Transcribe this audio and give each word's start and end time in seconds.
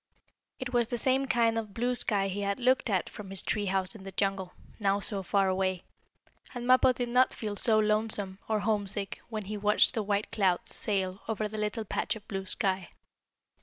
It 0.57 0.73
was 0.73 0.87
the 0.87 0.97
same 0.97 1.27
kind 1.27 1.59
of 1.59 1.75
blue 1.75 1.93
sky 1.93 2.27
he 2.27 2.41
had 2.41 2.59
looked 2.59 2.89
at 2.89 3.07
from 3.07 3.29
his 3.29 3.43
tree 3.43 3.67
house 3.67 3.93
in 3.93 4.03
the 4.03 4.11
jungle, 4.11 4.51
now 4.79 4.99
so 4.99 5.21
far 5.21 5.47
away, 5.47 5.83
and 6.55 6.65
Mappo 6.65 6.91
did 6.91 7.09
not 7.09 7.35
feel 7.35 7.55
so 7.55 7.77
lonesome, 7.77 8.39
or 8.49 8.61
homesick, 8.61 9.21
when 9.29 9.43
he 9.45 9.57
watched 9.57 9.93
the 9.93 10.01
white 10.01 10.31
clouds 10.31 10.73
sail 10.75 11.19
over 11.27 11.47
the 11.47 11.59
little 11.59 11.85
patch 11.85 12.15
of 12.15 12.27
blue 12.27 12.47
sky. 12.47 12.89